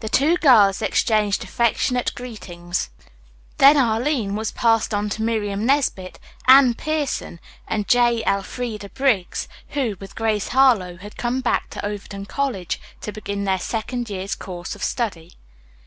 [0.00, 2.90] The two girls exchanged affectionate greetings;
[3.56, 8.22] then Arline was passed on to Miriam Nesbit, Anne Pierson and J.
[8.26, 13.58] Elfreda Briggs, who, with Grace Harlowe, had come back to Overton College to begin their
[13.58, 15.36] second year's course of study.